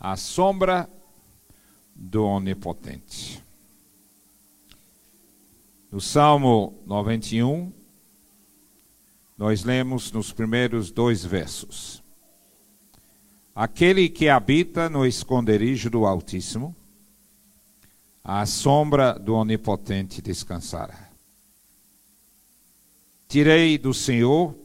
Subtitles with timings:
[0.00, 0.88] à sombra
[1.94, 3.44] do Onipotente.
[5.92, 7.70] No Salmo 91,
[9.36, 12.02] nós lemos nos primeiros dois versos:
[13.54, 16.74] Aquele que habita no esconderijo do Altíssimo,
[18.24, 21.10] à sombra do Onipotente descansará.
[23.28, 24.56] Tirei do Senhor,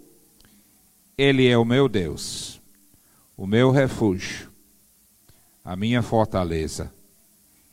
[1.17, 2.61] Ele é o meu Deus,
[3.35, 4.54] o meu refúgio,
[5.65, 6.93] a minha fortaleza,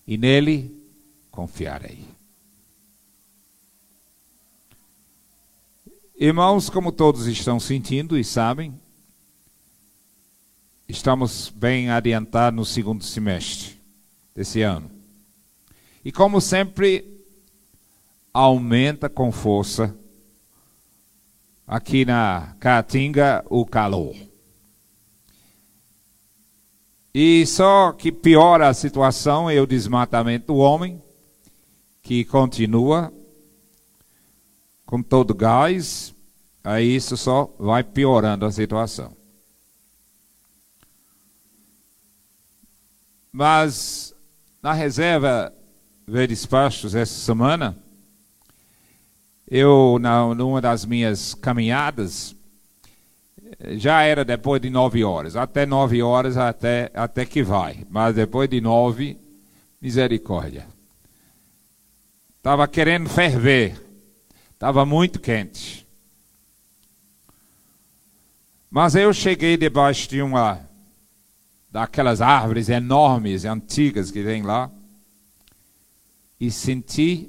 [0.07, 0.75] e nele
[1.31, 2.03] confiarei.
[6.19, 8.73] Irmãos, como todos estão sentindo e sabem,
[10.89, 13.79] estamos bem adiantados no segundo semestre
[14.35, 14.91] desse ano.
[16.03, 17.05] E como sempre,
[18.33, 19.95] aumenta com força
[21.67, 24.17] aqui na Caatinga o calor.
[27.15, 31.01] E só que piora a situação é o desmatamento do homem,
[32.03, 33.13] que continua
[34.87, 36.15] com todo gás,
[36.65, 39.17] aí isso só vai piorando a situação.
[43.31, 44.15] Mas
[44.63, 45.53] na reserva
[46.07, 47.77] Verdes Pastos essa semana,
[49.49, 52.35] eu, na, numa das minhas caminhadas,
[53.71, 58.49] já era depois de nove horas, até nove horas até, até que vai, mas depois
[58.49, 59.19] de nove,
[59.81, 60.67] misericórdia.
[62.39, 63.83] Estava querendo ferver
[64.63, 65.85] Estava muito quente.
[68.71, 70.61] Mas eu cheguei debaixo de uma
[71.69, 74.71] daquelas árvores enormes, antigas que tem lá,
[76.39, 77.29] e senti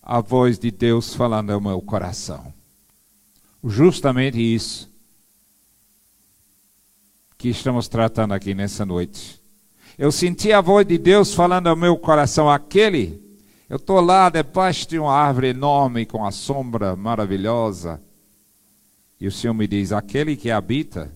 [0.00, 2.54] a voz de Deus falando ao meu coração.
[3.64, 4.88] Justamente isso
[7.38, 9.40] que estamos tratando aqui nessa noite.
[9.96, 13.26] Eu senti a voz de Deus falando ao meu coração, aquele
[13.68, 18.02] eu estou lá debaixo de uma árvore enorme com a sombra maravilhosa.
[19.20, 21.12] E o Senhor me diz: aquele que habita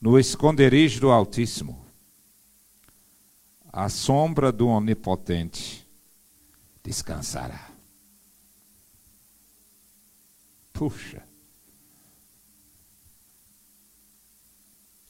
[0.00, 1.86] no esconderijo do Altíssimo,
[3.72, 5.86] a sombra do Onipotente
[6.82, 7.70] descansará.
[10.72, 11.25] Puxa.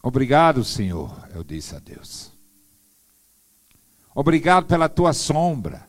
[0.07, 2.31] Obrigado, Senhor, eu disse a Deus.
[4.15, 5.85] Obrigado pela tua sombra.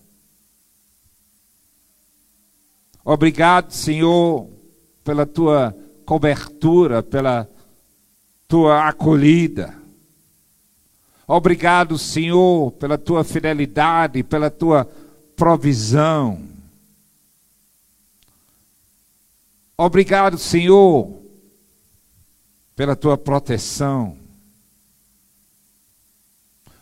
[3.06, 4.50] Obrigado, Senhor,
[5.04, 5.72] pela tua
[6.04, 7.48] cobertura, pela
[8.48, 9.78] tua acolhida.
[11.28, 14.86] Obrigado, Senhor, pela tua fidelidade, pela tua
[15.36, 16.44] provisão.
[19.78, 21.27] Obrigado, Senhor,
[22.78, 24.16] pela tua proteção.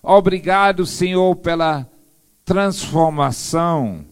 [0.03, 1.89] Obrigado, Senhor, pela
[2.43, 4.05] transformação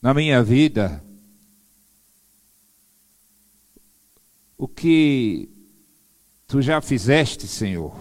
[0.00, 1.04] na minha vida.
[4.56, 5.50] O que
[6.46, 7.94] tu já fizeste, Senhor,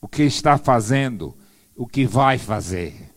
[0.00, 1.36] o que está fazendo,
[1.76, 3.14] o que vai fazer.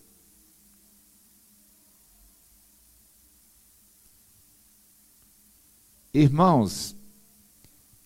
[6.14, 6.96] Irmãos,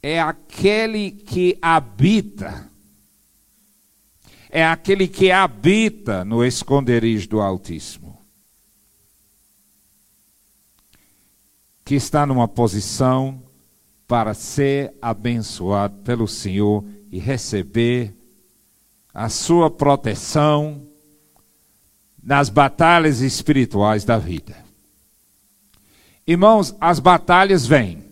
[0.02, 2.70] é aquele que habita
[4.50, 8.18] é aquele que habita no esconderijo do Altíssimo.
[11.86, 13.44] Que está numa posição
[14.08, 18.16] para ser abençoado pelo Senhor e receber
[19.14, 20.88] a sua proteção
[22.22, 24.58] nas batalhas espirituais da vida.
[26.26, 28.09] Irmãos, as batalhas vêm.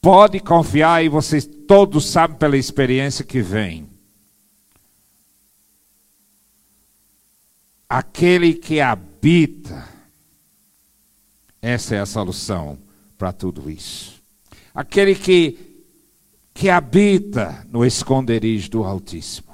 [0.00, 3.90] Pode confiar e vocês todos sabem pela experiência que vem.
[7.90, 9.88] aquele que habita.
[11.60, 12.78] Essa é a solução
[13.18, 14.22] para tudo isso.
[14.72, 15.58] Aquele que,
[16.54, 19.50] que habita no esconderijo do Altíssimo.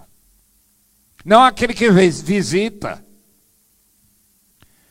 [1.25, 3.03] Não aquele que visita.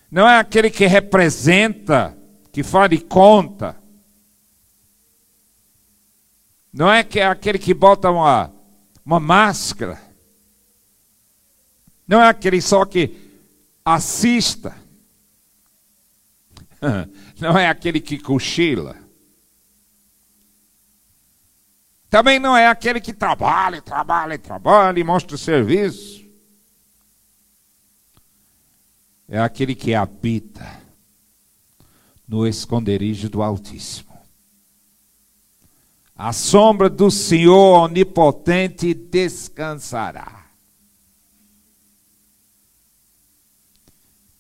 [0.10, 2.18] Não é aquele que representa,
[2.52, 3.78] que faz de conta.
[6.76, 8.54] Não é que é aquele que bota uma,
[9.06, 9.98] uma máscara.
[12.06, 13.32] Não é aquele só que
[13.86, 14.76] assista.
[17.40, 18.98] Não é aquele que cochila.
[22.10, 26.26] Também não é aquele que trabalha, trabalha, trabalha e mostra serviço.
[29.28, 30.82] É aquele que habita
[32.26, 34.05] no esconderijo do Altíssimo.
[36.16, 40.46] A sombra do Senhor onipotente descansará.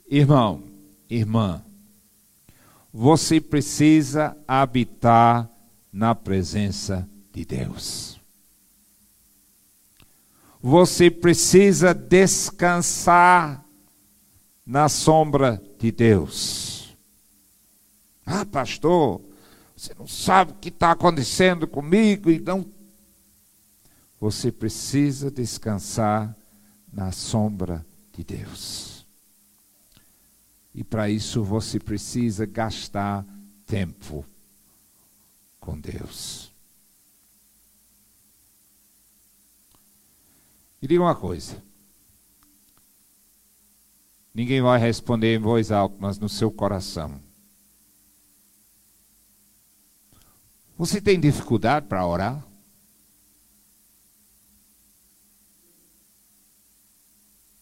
[0.07, 0.63] Irmão,
[1.09, 1.61] irmã,
[2.93, 5.49] você precisa habitar
[5.91, 8.17] na presença de Deus.
[10.61, 13.65] Você precisa descansar
[14.65, 16.95] na sombra de Deus.
[18.25, 19.21] Ah, pastor,
[19.85, 22.65] você não sabe o que está acontecendo comigo e não.
[24.19, 26.35] Você precisa descansar
[26.91, 29.05] na sombra de Deus.
[30.73, 33.23] E para isso você precisa gastar
[33.67, 34.25] tempo
[35.59, 36.51] com Deus.
[40.81, 41.61] E diga uma coisa.
[44.33, 47.24] Ninguém vai responder em voz alta, mas no seu coração.
[50.77, 52.45] Você tem dificuldade para orar?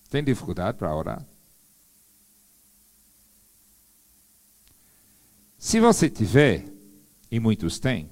[0.10, 1.26] Tem dificuldade para orar?
[5.58, 6.66] Se você tiver,
[7.32, 8.10] e muitos têm,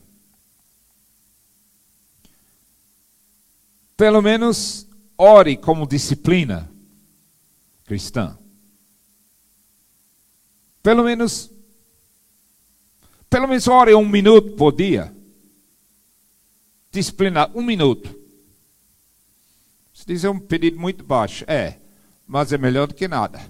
[3.97, 4.87] pelo menos
[5.17, 6.71] ore como disciplina
[7.85, 8.37] cristã.
[10.81, 11.51] Pelo menos
[13.31, 15.15] pelo menos ore um minuto por dia.
[16.91, 18.13] Disciplinar, um minuto.
[19.93, 21.45] Se diz é um pedido muito baixo.
[21.47, 21.79] É,
[22.27, 23.41] mas é melhor do que nada.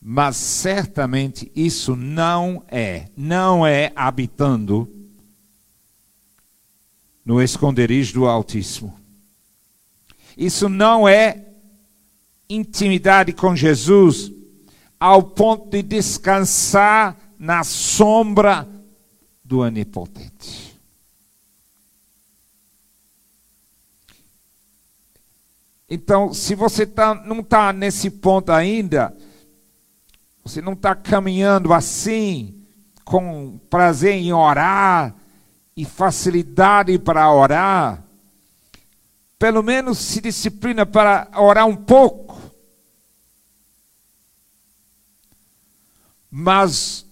[0.00, 4.88] Mas certamente isso não é, não é habitando
[7.24, 8.96] no esconderijo do Altíssimo.
[10.36, 11.51] Isso não é
[12.54, 14.30] intimidade com Jesus
[14.98, 18.68] ao ponto de descansar na sombra
[19.44, 20.78] do Onipotente.
[25.90, 29.14] Então, se você tá, não está nesse ponto ainda,
[30.42, 32.64] você não está caminhando assim,
[33.04, 35.14] com prazer em orar
[35.76, 38.02] e facilidade para orar,
[39.38, 42.21] pelo menos se disciplina para orar um pouco.
[46.34, 47.04] Mas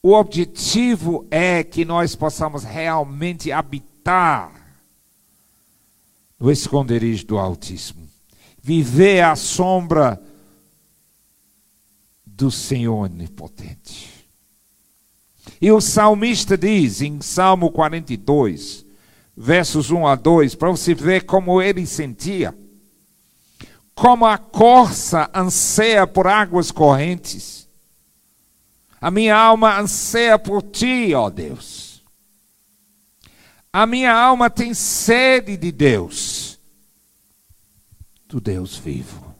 [0.00, 4.52] o objetivo é que nós possamos realmente habitar
[6.38, 8.08] no esconderijo do Altíssimo,
[8.62, 10.22] viver à sombra
[12.24, 14.28] do Senhor Onipotente.
[15.60, 18.86] E o salmista diz em Salmo 42,
[19.36, 22.56] versos 1 a 2, para você ver como ele sentia.
[23.92, 27.65] Como a corça anseia por águas correntes,
[29.00, 32.02] a minha alma anseia por ti, ó Deus.
[33.72, 36.58] A minha alma tem sede de Deus,
[38.26, 39.34] do Deus vivo.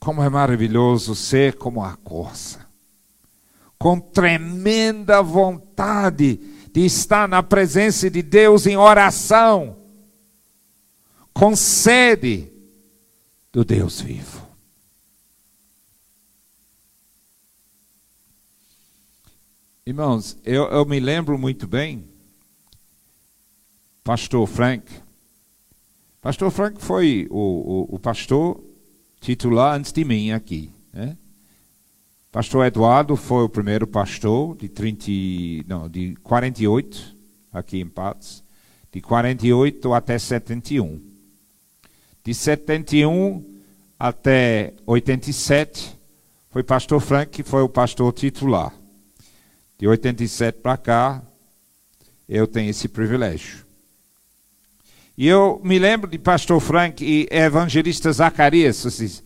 [0.00, 2.66] Como é maravilhoso ser como a corça,
[3.78, 6.36] com tremenda vontade
[6.72, 9.76] de estar na presença de Deus em oração,
[11.34, 12.50] com sede
[13.52, 14.51] do Deus vivo.
[19.84, 22.04] Irmãos, eu, eu me lembro muito bem,
[24.04, 24.84] Pastor Frank.
[26.20, 28.62] Pastor Frank foi o, o, o pastor
[29.20, 30.70] titular antes de mim aqui.
[30.92, 31.18] Né?
[32.30, 37.16] Pastor Eduardo foi o primeiro pastor de, 30, não, de 48,
[37.52, 38.44] aqui em Patos,
[38.92, 41.00] de 48 até 71.
[42.22, 43.44] De 71
[43.98, 45.98] até 87,
[46.50, 48.72] foi pastor Frank que foi o pastor titular.
[49.82, 51.22] De 87 para cá,
[52.28, 53.66] eu tenho esse privilégio.
[55.18, 58.84] E eu me lembro de pastor Frank e evangelista Zacarias.
[58.84, 59.24] Vocês,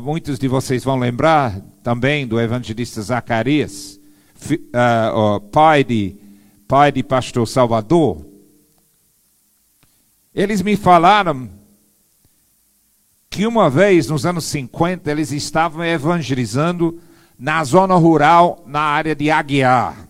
[0.00, 3.98] muitos de vocês vão lembrar também do evangelista Zacarias,
[4.48, 6.14] uh, uh, pai, de,
[6.68, 8.24] pai de pastor Salvador.
[10.32, 11.50] Eles me falaram
[13.28, 17.02] que uma vez, nos anos 50, eles estavam evangelizando
[17.40, 20.06] na zona rural, na área de Aguiar.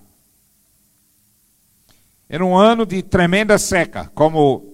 [2.28, 4.66] Era um ano de tremenda seca, como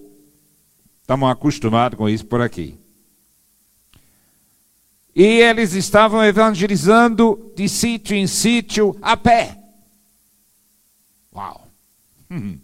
[0.99, 2.75] estamos acostumados com isso por aqui.
[5.15, 9.55] E eles estavam evangelizando de sítio em sítio a pé.
[11.35, 11.67] Uau!
[12.31, 12.57] Hum.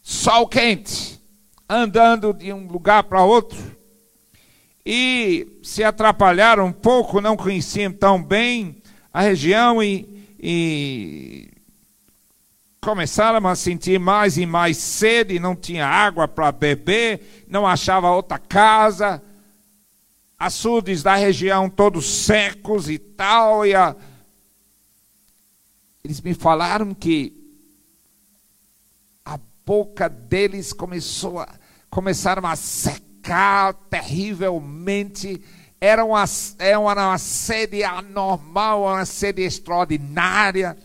[0.00, 1.20] Sol quente,
[1.68, 3.58] andando de um lugar para outro.
[4.84, 11.50] E se atrapalharam um pouco, não conheciam tão bem a região e, e
[12.80, 18.38] começaram a sentir mais e mais sede, não tinha água para beber, não achava outra
[18.38, 19.22] casa,
[20.36, 23.94] açudes da região todos secos e tal, e a...
[26.02, 27.32] eles me falaram que
[29.24, 31.48] a boca deles começou a,
[31.88, 33.11] começaram a secar
[33.88, 35.42] terrivelmente,
[35.80, 36.24] era uma,
[36.58, 40.76] era uma sede anormal, uma sede extraordinária,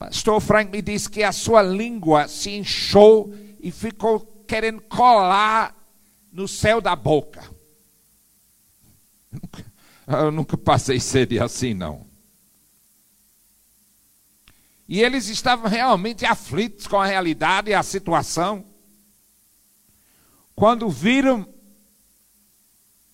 [0.00, 5.76] Pastor Frank me disse que a sua língua se inchou e ficou querendo colar
[6.32, 7.44] no céu da boca.
[10.08, 12.06] Eu nunca passei sede assim, não.
[14.88, 18.64] E eles estavam realmente aflitos com a realidade e a situação.
[20.60, 21.48] Quando viram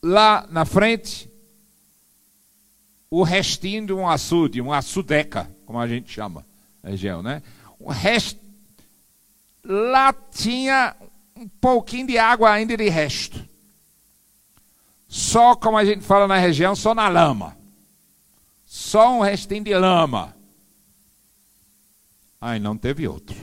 [0.03, 1.31] lá na frente
[3.09, 6.45] o restinho de um açude, uma açudeca, como a gente chama
[6.83, 7.45] região, né?
[7.79, 8.41] O resto,
[9.63, 10.97] lá tinha
[11.37, 13.41] um pouquinho de água ainda de resto.
[15.07, 17.57] Só, como a gente fala na região, só na lama.
[18.67, 20.35] Só um restinho de lama.
[22.41, 23.37] Aí não teve outro.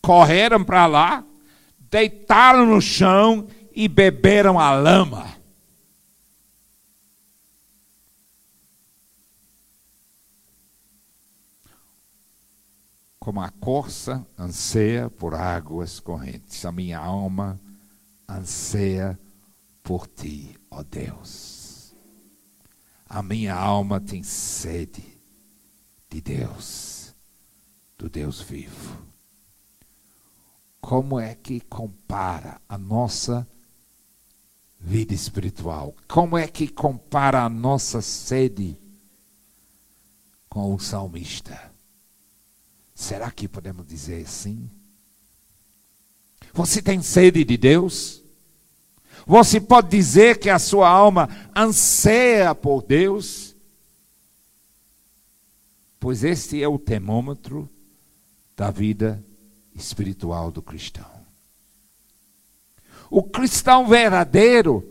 [0.00, 1.24] Correram para lá,
[1.92, 5.30] deitaram no chão e beberam a lama.
[13.20, 16.66] como a corça anseia por águas correntes.
[16.66, 17.60] A minha alma
[18.28, 19.16] anseia
[19.80, 21.94] por ti, ó Deus.
[23.08, 25.04] A minha alma tem sede
[26.10, 27.14] de Deus,
[27.96, 29.11] do Deus vivo.
[30.82, 33.46] Como é que compara a nossa
[34.78, 35.94] vida espiritual?
[36.08, 38.76] Como é que compara a nossa sede
[40.50, 41.72] com o salmista?
[42.94, 44.68] Será que podemos dizer assim?
[46.52, 48.20] Você tem sede de Deus?
[49.24, 53.54] Você pode dizer que a sua alma anseia por Deus?
[56.00, 57.70] Pois este é o termômetro
[58.56, 59.31] da vida espiritual
[60.52, 61.10] do cristão.
[63.10, 64.88] O cristão verdadeiro,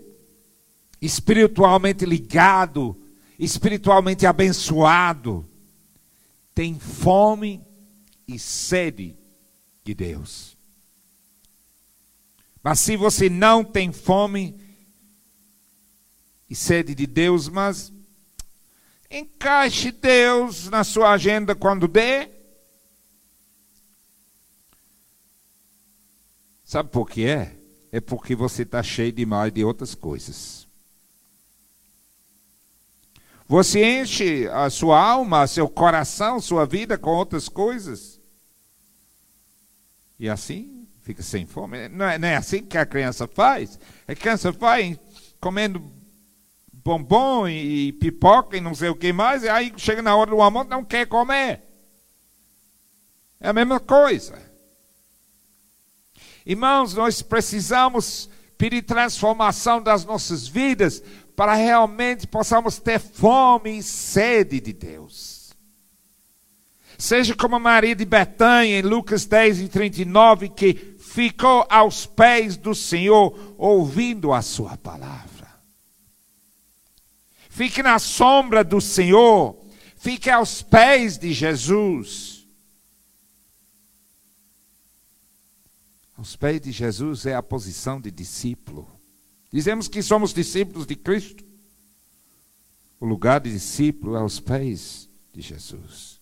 [1.01, 2.95] espiritualmente ligado,
[3.39, 5.45] espiritualmente abençoado,
[6.53, 7.61] tem fome
[8.27, 9.15] e sede
[9.83, 10.55] de Deus.
[12.63, 14.55] Mas se você não tem fome
[16.47, 17.91] e sede de Deus, mas
[19.09, 22.40] encaixe Deus na sua agenda quando der.
[26.71, 27.53] Sabe por que é?
[27.91, 30.65] É porque você está cheio demais de outras coisas.
[33.45, 38.21] Você enche a sua alma, seu coração, sua vida com outras coisas.
[40.17, 41.89] E assim fica sem fome.
[41.89, 43.77] Não é, não é assim que a criança faz.
[44.07, 44.97] A criança vai
[45.41, 45.91] comendo
[46.71, 50.41] bombom e, pipoca e não sei o que mais, e aí chega na hora do
[50.41, 51.63] almoço não quer comer.
[53.41, 54.50] É a mesma coisa.
[56.51, 61.01] Irmãos, nós precisamos pedir transformação das nossas vidas
[61.33, 65.53] para realmente possamos ter fome e sede de Deus.
[66.97, 72.75] Seja como Maria de Betânia, em Lucas 10 e 39, que ficou aos pés do
[72.75, 75.47] Senhor, ouvindo a sua palavra.
[77.49, 79.57] Fique na sombra do Senhor,
[79.95, 82.40] fique aos pés de Jesus.
[86.21, 88.87] Aos pés de Jesus é a posição de discípulo.
[89.51, 91.43] Dizemos que somos discípulos de Cristo.
[92.99, 96.21] O lugar de discípulo é aos pés de Jesus.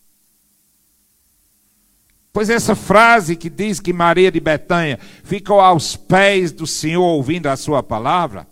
[2.31, 7.47] Pois essa frase que diz que Maria de Betânia ficou aos pés do Senhor ouvindo
[7.47, 8.47] a sua palavra,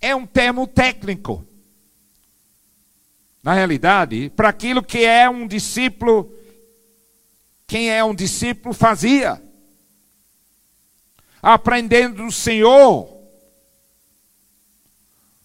[0.00, 1.46] é um termo técnico.
[3.42, 6.32] Na realidade, para aquilo que é um discípulo,
[7.66, 9.46] quem é um discípulo fazia.
[11.42, 13.16] Aprendendo do Senhor.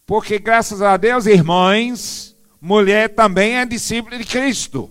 [0.06, 4.90] Porque graças a Deus, irmãs, mulher também é discípula de Cristo.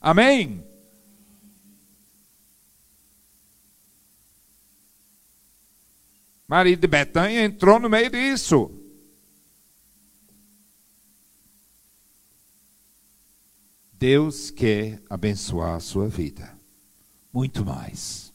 [0.00, 0.64] Amém?
[6.48, 8.72] Maria de Betânia entrou no meio disso.
[13.92, 16.58] Deus quer abençoar a sua vida.
[17.32, 18.29] Muito mais.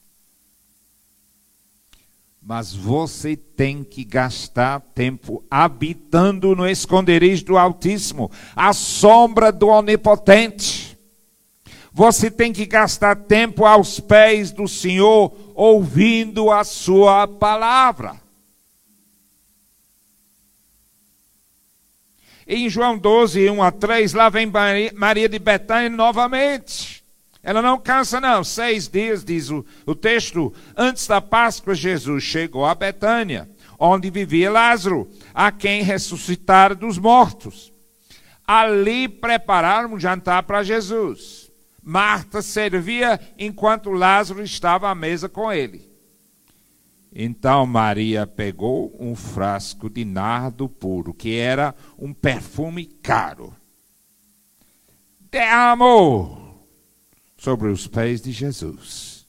[2.48, 10.96] Mas você tem que gastar tempo habitando no esconderijo do Altíssimo, à sombra do Onipotente.
[11.92, 18.22] Você tem que gastar tempo aos pés do Senhor, ouvindo a Sua palavra.
[22.48, 24.52] Em João 12, 1 a 3, lá vem
[24.94, 27.04] Maria de Betânia novamente.
[27.46, 28.44] Ela não cansa, não.
[28.44, 33.48] Seis dias, diz o, o texto, antes da Páscoa, Jesus chegou a Betânia,
[33.78, 37.72] onde vivia Lázaro, a quem ressuscitaram dos mortos.
[38.48, 41.52] Ali prepararam um jantar para Jesus.
[41.84, 45.88] Marta servia enquanto Lázaro estava à mesa com ele.
[47.14, 53.56] Então Maria pegou um frasco de nardo puro, que era um perfume caro.
[55.30, 56.45] Derramou
[57.46, 59.28] sobre os pés de Jesus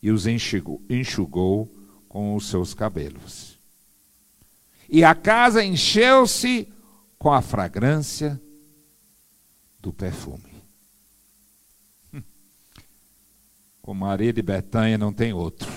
[0.00, 1.74] e os enxugou, enxugou
[2.08, 3.58] com os seus cabelos.
[4.88, 6.68] E a casa encheu-se
[7.18, 8.40] com a fragrância
[9.80, 10.54] do perfume.
[13.82, 15.68] Com Maria de Betânia não tem outro.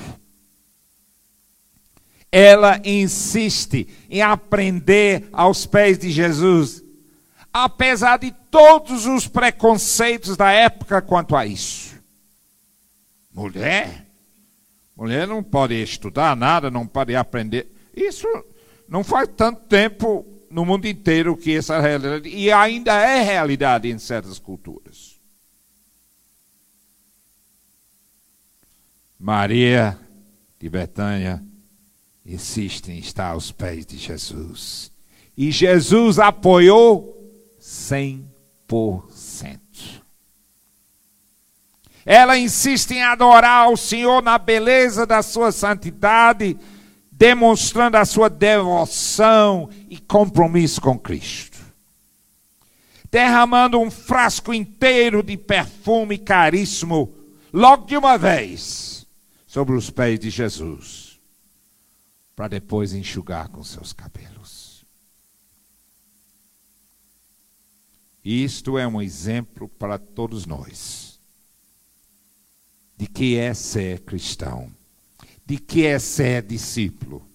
[2.32, 6.84] Ela insiste em aprender aos pés de Jesus
[7.54, 12.00] apesar de todos os preconceitos da época quanto a isso.
[13.34, 14.06] Mulher?
[14.96, 17.72] Mulher não pode estudar nada, não pode aprender.
[17.96, 18.28] Isso
[18.88, 24.00] não faz tanto tempo no mundo inteiro que essa realidade, e ainda é realidade em
[24.00, 25.20] certas culturas.
[29.18, 30.00] Maria
[30.60, 31.44] de Betânia
[32.26, 34.92] insiste em estar aos pés de Jesus.
[35.36, 37.19] E Jesus apoiou
[37.70, 39.60] 100%.
[42.04, 46.58] Ela insiste em adorar o Senhor na beleza da sua santidade,
[47.12, 51.60] demonstrando a sua devoção e compromisso com Cristo.
[53.12, 57.14] Derramando um frasco inteiro de perfume caríssimo,
[57.54, 59.06] logo de uma vez,
[59.46, 61.20] sobre os pés de Jesus,
[62.36, 64.59] para depois enxugar com seus cabelos.
[68.24, 71.10] Isto é um exemplo para todos nós
[73.00, 74.70] de que é ser cristão,
[75.46, 77.26] de que é ser discípulo,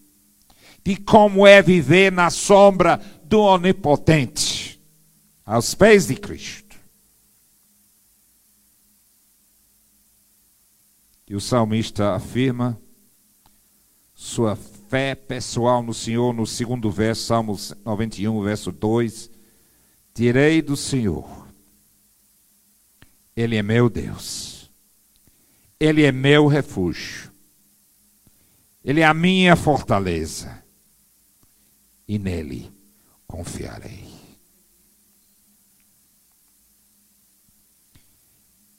[0.85, 4.79] de como é viver na sombra do Onipotente,
[5.42, 6.77] aos pés de Cristo.
[11.27, 12.79] E o salmista afirma
[14.14, 19.34] sua fé pessoal no Senhor no segundo verso, Salmos 91, verso 2
[20.14, 21.48] Tirei do Senhor.
[23.37, 24.70] Ele é meu Deus.
[25.79, 27.33] Ele é meu refúgio.
[28.85, 30.62] Ele é a minha fortaleza.
[32.07, 32.72] E nele
[33.27, 34.14] confiarei.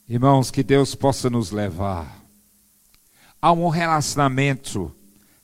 [0.07, 2.23] Irmãos, que Deus possa nos levar
[3.41, 4.95] a um relacionamento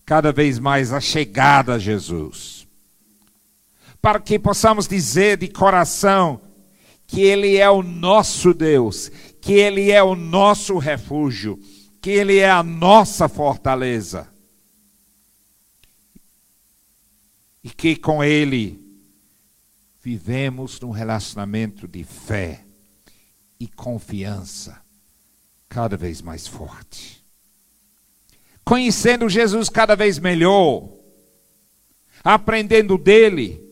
[0.06, 2.61] cada vez mais achegado a Jesus
[4.01, 6.41] para que possamos dizer de coração
[7.05, 11.59] que Ele é o nosso Deus, que Ele é o nosso refúgio,
[12.01, 14.27] que Ele é a nossa fortaleza.
[17.63, 18.79] E que com Ele
[20.01, 22.65] vivemos num relacionamento de fé
[23.59, 24.81] e confiança
[25.69, 27.21] cada vez mais forte.
[28.65, 30.89] Conhecendo Jesus cada vez melhor,
[32.23, 33.70] aprendendo dele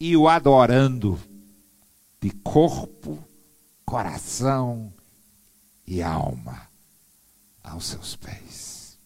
[0.00, 1.18] e o adorando
[2.20, 3.22] de corpo,
[3.84, 4.92] coração
[5.86, 6.68] e alma
[7.62, 8.98] aos seus pés.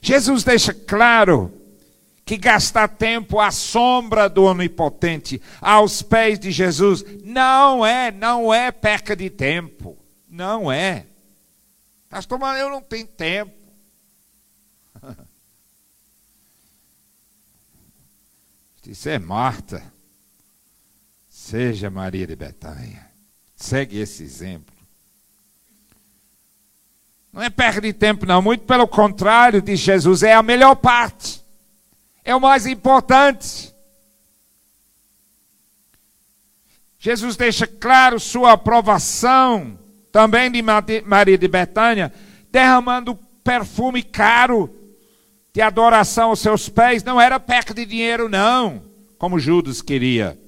[0.00, 1.52] Jesus deixa claro
[2.24, 8.72] que gastar tempo à sombra do onipotente, aos pés de Jesus, não é, não é
[8.72, 9.96] perca de tempo.
[10.28, 11.06] Não é.
[12.10, 13.52] Pastor, mas eu não tenho tempo.
[18.86, 19.82] Isso é Marta.
[21.28, 23.06] Seja Maria de Betânia.
[23.54, 24.74] Segue esse exemplo.
[27.32, 28.40] Não é perda de tempo, não.
[28.40, 31.42] Muito pelo contrário, diz Jesus, é a melhor parte.
[32.24, 33.74] É o mais importante.
[36.98, 39.78] Jesus deixa claro sua aprovação
[40.10, 40.62] também de
[41.04, 42.12] Maria de Betânia,
[42.50, 44.74] derramando perfume caro
[45.56, 48.84] de adoração aos seus pés, não era peca de dinheiro, não,
[49.16, 50.38] como Judas queria,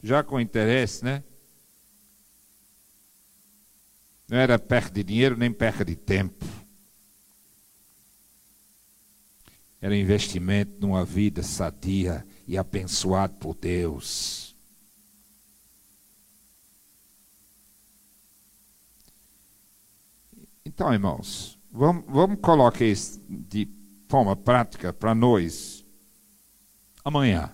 [0.00, 1.24] já com interesse, né?
[4.28, 6.44] Não era perca de dinheiro nem perca de tempo.
[9.80, 14.54] Era investimento numa vida sadia e abençoada por Deus.
[20.64, 23.75] Então, irmãos, vamos, vamos colocar isso de
[24.08, 25.84] forma prática para nós
[27.04, 27.50] amanhã.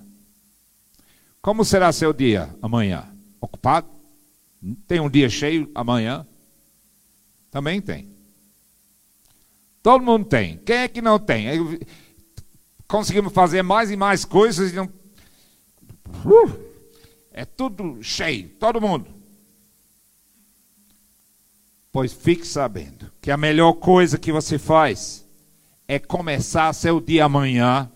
[1.40, 3.08] Como será seu dia amanhã?
[3.40, 3.88] Ocupado?
[4.86, 6.26] Tem um dia cheio amanhã?
[7.50, 8.08] Também tem.
[9.82, 10.58] Todo mundo tem.
[10.58, 11.80] Quem é que não tem?
[12.86, 14.84] Conseguimos fazer mais e mais coisas e não.
[16.24, 16.72] Uh,
[17.32, 19.10] é tudo cheio, todo mundo.
[21.90, 25.26] Pois fique sabendo que a melhor coisa que você faz
[25.92, 27.92] é começar seu dia amanhã,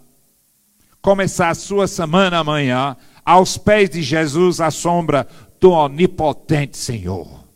[1.01, 5.27] começar sua semana amanhã, aos pés de Jesus, à sombra
[5.59, 7.49] do onipotente Senhor.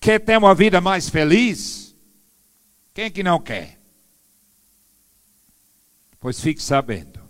[0.00, 1.94] Quer ter uma vida mais feliz?
[2.94, 3.78] Quem que não quer?
[6.18, 7.20] Pois fique sabendo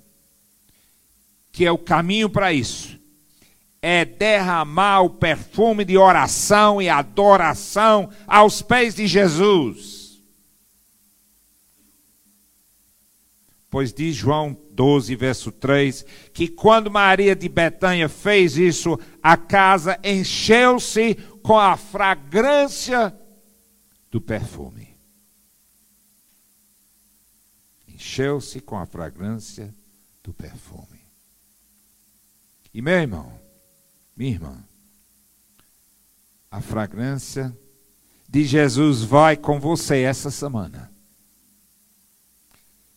[1.51, 2.97] que é o caminho para isso
[3.87, 10.23] é derramar o perfume de oração e adoração aos pés de Jesus.
[13.69, 20.01] Pois diz João 12, verso 3, que quando Maria de Betânia fez isso, a casa
[20.03, 23.15] encheu-se com a fragrância
[24.11, 24.97] do perfume.
[27.87, 29.75] Encheu-se com a fragrância
[30.23, 31.05] do perfume.
[32.73, 33.44] E meu irmão,
[34.17, 34.65] minha irmã,
[36.51, 37.57] a fragrância
[38.29, 40.91] de Jesus vai com você essa semana.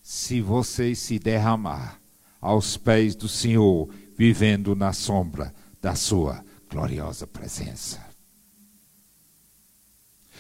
[0.02, 2.00] Se você se derramar
[2.40, 8.06] aos pés do Senhor, vivendo na sombra da sua gloriosa presença.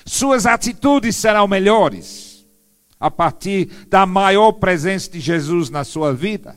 [0.05, 2.45] Suas atitudes serão melhores
[2.99, 6.55] a partir da maior presença de Jesus na sua vida.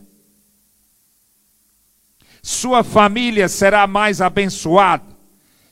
[2.43, 5.05] Sua família será mais abençoada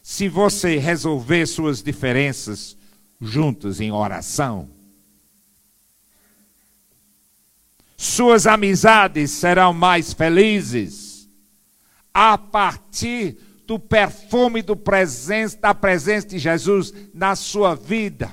[0.03, 2.77] se você resolver suas diferenças
[3.21, 4.69] juntos em oração.
[7.97, 11.29] Suas amizades serão mais felizes
[12.15, 18.31] a partir do perfume do presença, da presença de Jesus na sua vida.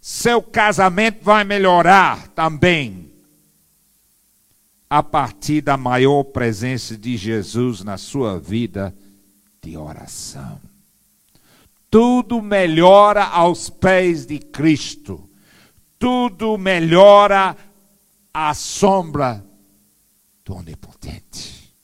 [0.00, 3.07] Seu casamento vai melhorar também
[4.88, 8.94] a partir da maior presença de Jesus na sua vida
[9.62, 10.60] de oração.
[11.90, 15.28] Tudo melhora aos pés de Cristo.
[15.98, 17.56] Tudo melhora
[18.32, 19.44] à sombra
[20.44, 21.74] do Onipotente.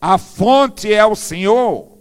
[0.00, 1.98] A fonte é o Senhor.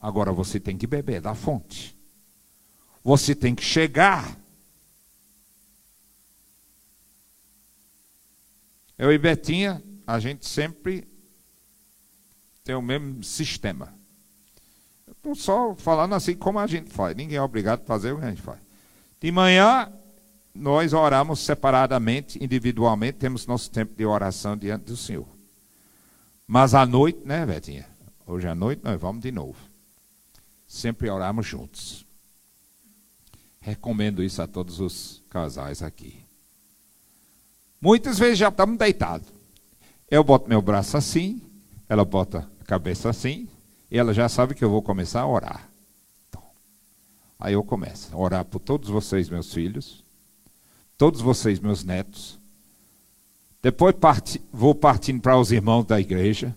[0.00, 1.96] Agora você tem que beber da fonte.
[3.02, 4.38] Você tem que chegar.
[8.98, 11.06] Eu e Betinha, a gente sempre
[12.64, 13.94] tem o mesmo sistema.
[15.08, 17.14] Estou só falando assim como a gente faz.
[17.16, 18.58] Ninguém é obrigado a fazer o que a gente faz.
[19.20, 19.92] De manhã,
[20.54, 25.28] nós oramos separadamente, individualmente, temos nosso tempo de oração diante do Senhor.
[26.46, 27.86] Mas à noite, né, Betinha?
[28.26, 29.58] Hoje à noite nós vamos de novo.
[30.66, 32.06] Sempre oramos juntos.
[33.60, 36.25] Recomendo isso a todos os casais aqui.
[37.80, 39.28] Muitas vezes já estamos deitados.
[40.10, 41.42] Eu boto meu braço assim,
[41.88, 43.48] ela bota a cabeça assim,
[43.90, 45.68] e ela já sabe que eu vou começar a orar.
[46.28, 46.42] Então,
[47.38, 50.04] aí eu começo a orar por todos vocês, meus filhos,
[50.96, 52.38] todos vocês, meus netos.
[53.62, 56.56] Depois parti, vou partindo para os irmãos da igreja.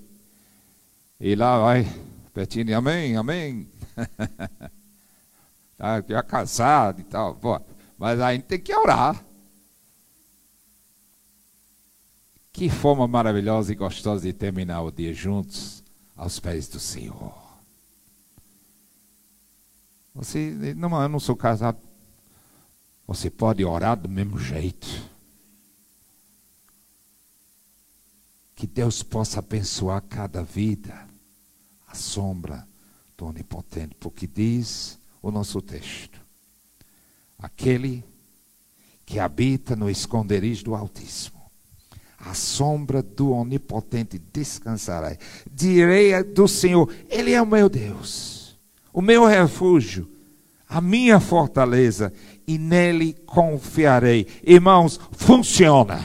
[1.20, 1.88] E lá vai,
[2.34, 3.68] Betinho, amém, amém.
[5.76, 7.36] tá, já casado e tal.
[7.36, 7.60] Pô,
[7.98, 9.22] mas aí tem que orar.
[12.60, 15.82] Que forma maravilhosa e gostosa de terminar o dia juntos
[16.14, 17.34] aos pés do Senhor.
[20.14, 21.80] Você, não, eu não sou casado.
[23.08, 24.90] Você pode orar do mesmo jeito.
[28.58, 31.08] Que Deus possa abençoar cada vida,
[31.88, 32.68] a sombra
[33.18, 36.20] do Onipotente, porque diz o nosso texto:
[37.38, 38.04] aquele
[39.06, 41.39] que habita no esconderijo do Altíssimo,
[42.20, 45.16] a sombra do Onipotente descansará.
[45.52, 48.58] Direi do Senhor: Ele é o meu Deus,
[48.92, 50.10] o meu refúgio,
[50.68, 52.14] a minha fortaleza,
[52.46, 54.28] e nele confiarei.
[54.44, 56.04] Irmãos, funciona.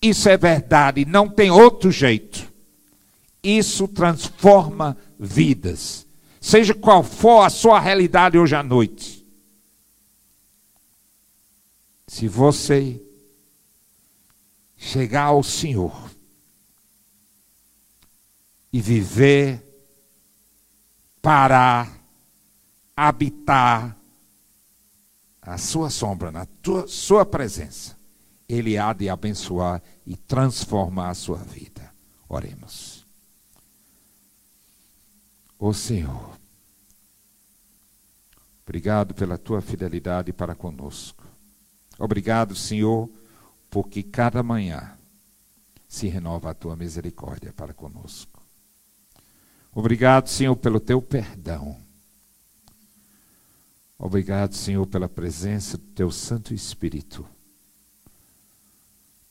[0.00, 2.50] Isso é verdade, não tem outro jeito.
[3.42, 6.06] Isso transforma vidas,
[6.40, 9.24] seja qual for a sua realidade hoje à noite.
[12.06, 13.00] Se você
[14.82, 16.10] chegar ao Senhor
[18.72, 19.62] e viver,
[21.22, 22.04] parar,
[22.96, 23.96] habitar
[25.40, 27.96] a sua sombra, na tua, sua presença,
[28.48, 31.92] Ele há de abençoar e transformar a sua vida.
[32.28, 33.06] Oremos.
[35.60, 36.36] Ó oh, Senhor,
[38.64, 41.24] obrigado pela tua fidelidade para conosco.
[42.00, 43.08] Obrigado, Senhor
[43.72, 44.98] porque cada manhã
[45.88, 48.42] se renova a tua misericórdia para conosco.
[49.74, 51.80] Obrigado, Senhor, pelo teu perdão.
[53.98, 57.26] Obrigado, Senhor, pela presença do teu Santo Espírito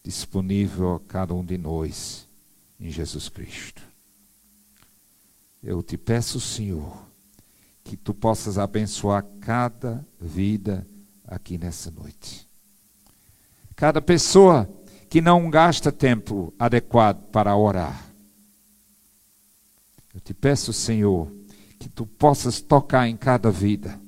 [0.04, 2.28] disponível a cada um de nós
[2.80, 3.84] em Jesus Cristo.
[5.62, 7.06] Eu te peço, Senhor,
[7.84, 10.88] que tu possas abençoar cada vida
[11.28, 12.50] aqui nessa noite.
[13.82, 14.70] Cada pessoa
[15.10, 18.06] que não gasta tempo adequado para orar.
[20.14, 21.28] Eu te peço, Senhor,
[21.80, 24.00] que tu possas tocar em cada vida,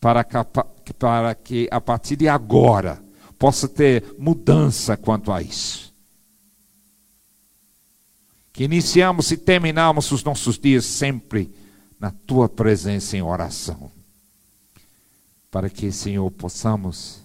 [0.00, 3.02] para, para que a partir de agora
[3.40, 5.92] possa ter mudança quanto a isso.
[8.52, 11.52] Que iniciamos e terminamos os nossos dias sempre
[11.98, 13.90] na tua presença em oração.
[15.50, 17.20] Para que, Senhor, possamos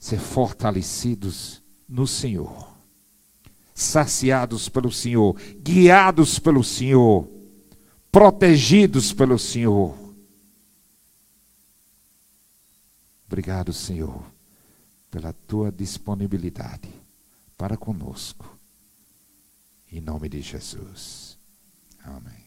[0.00, 2.74] ser fortalecidos no Senhor,
[3.74, 7.28] saciados pelo Senhor, guiados pelo Senhor,
[8.10, 9.94] protegidos pelo Senhor.
[13.26, 14.24] Obrigado, Senhor,
[15.10, 16.88] pela tua disponibilidade
[17.58, 18.58] para conosco.
[19.92, 21.38] Em nome de Jesus.
[22.02, 22.39] Amém.